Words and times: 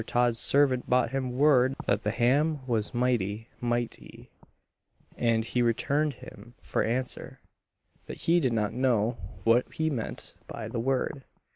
Todd's 0.07 0.39
servant 0.39 0.89
brought 0.89 1.11
him 1.11 1.31
word 1.37 1.75
that 1.85 2.01
the 2.01 2.09
ham 2.09 2.61
was 2.65 2.91
mighty 2.91 3.49
(mite 3.61 3.99
y), 4.01 4.29
and 5.15 5.45
he 5.45 5.61
returned 5.61 6.13
him 6.13 6.55
for 6.59 6.81
answer, 6.83 7.39
that 8.07 8.21
he 8.23 8.39
did 8.39 8.51
not 8.51 8.73
know 8.73 9.11
what 9.43 9.71
he 9.71 9.91
meant 9.91 10.33
by 10.47 10.67
the 10.67 10.79
word. 10.79 11.23